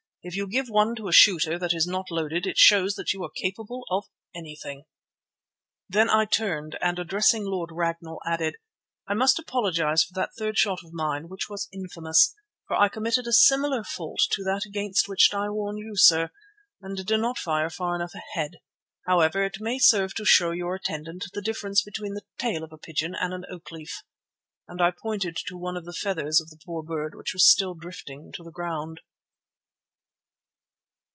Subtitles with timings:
[0.23, 3.23] If you give one to a shooter that is not loaded, it shows that you
[3.23, 4.85] are capable of anything."
[5.89, 8.57] Then I turned, and addressing Lord Ragnall, added:
[9.07, 12.35] "I must apologize for that third shot of mine, which was infamous,
[12.67, 16.29] for I committed a similar fault to that against which I warned you, sir,
[16.83, 18.59] and did not fire far enough ahead.
[19.07, 22.77] However, it may serve to show your attendant the difference between the tail of a
[22.77, 24.03] pigeon and an oak leaf,"
[24.67, 27.73] and I pointed to one of the feathers of the poor bird, which was still
[27.73, 28.99] drifting to the ground.